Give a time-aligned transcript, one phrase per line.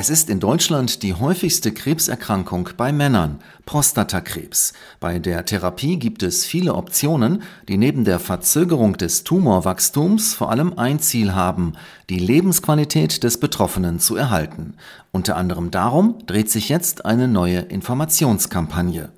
[0.00, 4.72] Es ist in Deutschland die häufigste Krebserkrankung bei Männern, Prostatakrebs.
[4.98, 10.78] Bei der Therapie gibt es viele Optionen, die neben der Verzögerung des Tumorwachstums vor allem
[10.78, 11.74] ein Ziel haben,
[12.08, 14.72] die Lebensqualität des Betroffenen zu erhalten.
[15.12, 19.10] Unter anderem darum dreht sich jetzt eine neue Informationskampagne.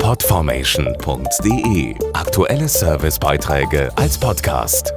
[0.00, 4.92] Podformation.de Aktuelle Servicebeiträge als Podcast.